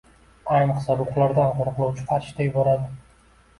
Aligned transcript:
ayniqsa 0.59 0.95
ruhlardan 1.01 1.53
qo‘riqlovchi 1.61 2.09
farishta 2.11 2.51
yuboradi. 2.51 2.93